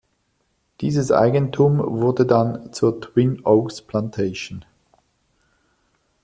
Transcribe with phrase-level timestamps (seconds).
[0.79, 4.65] Dieses Eigentum wurde dann zur Twin Oaks Plantation.